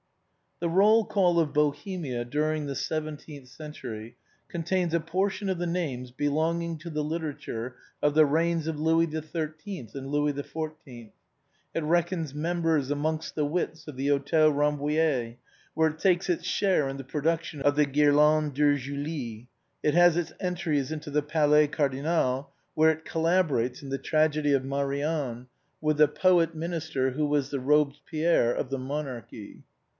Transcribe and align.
The 0.59 0.69
roll 0.69 1.05
call 1.05 1.39
of 1.39 1.53
Bohemia 1.53 2.25
during 2.25 2.65
the 2.65 2.75
seventeenth 2.75 3.47
century 3.47 4.15
contains 4.47 4.93
a 4.95 4.99
portion 4.99 5.47
of 5.49 5.57
the 5.59 5.67
names 5.67 6.11
belonging 6.11 6.77
to 6.79 6.89
the 6.91 7.03
literature 7.03 7.75
of 8.01 8.13
the 8.15 8.25
reigns 8.27 8.65
of 8.67 8.79
Louis 8.79 9.07
XIIT. 9.07 9.93
and 9.95 10.09
Louis 10.09 10.33
XIV., 10.33 11.11
it 11.75 11.83
reckons 11.83 12.35
members 12.35 12.89
amongst 12.91 13.33
the 13.35 13.45
wits 13.45 13.87
of 13.87 13.95
the 13.95 14.07
Hôtel 14.07 14.55
Rambouillet, 14.55 15.37
where 15.73 15.89
it 15.89 15.99
takes 15.99 16.29
its 16.29 16.45
share 16.45 16.87
in 16.89 16.97
the 16.97 17.03
production 17.03 17.61
of 17.61 17.75
the" 17.75 17.85
Guirlande 17.91 18.53
de 18.53 18.63
ORIGINAL 18.63 19.03
PREFACE. 19.03 19.05
XXXV 19.05 19.05
Julie/' 19.05 19.47
it 19.83 19.93
has 19.95 20.17
its 20.17 20.33
entries 20.39 20.91
into 20.91 21.11
the 21.11 21.23
Palais 21.23 21.67
Cardinal, 21.67 22.51
where 22.75 22.91
it 22.91 23.05
collaborates, 23.05 23.81
in 23.83 23.89
the 23.89 23.99
tragedy 23.99 24.53
of" 24.53 24.65
Marianne," 24.65 25.47
with 25.79 25.97
the 25.97 26.07
poet 26.07 26.53
minister 26.55 27.11
who 27.11 27.25
was 27.27 27.49
the 27.51 27.59
Robespierre 27.59 28.51
of 28.53 28.69
the 28.71 28.79
monarchy. 28.79 29.63